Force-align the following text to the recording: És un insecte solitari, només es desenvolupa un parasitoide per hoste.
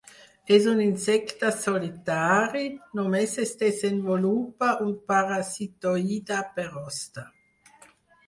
És 0.55 0.63
un 0.69 0.79
insecte 0.83 1.49
solitari, 1.57 2.63
només 2.99 3.35
es 3.43 3.51
desenvolupa 3.59 4.71
un 4.85 4.95
parasitoide 5.13 6.39
per 6.57 6.67
hoste. 6.81 7.27